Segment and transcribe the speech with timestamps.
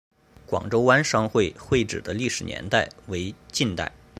[0.47, 3.91] 广州湾商会会址的历史年代为近代。